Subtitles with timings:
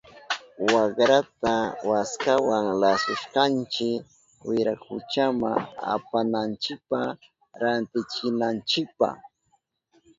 [0.73, 1.53] Wakrata
[1.89, 3.89] waskawa lasushkanchi
[4.47, 5.51] wirakuchama
[5.93, 6.99] apananchipa
[7.61, 9.09] rantichinanchipa.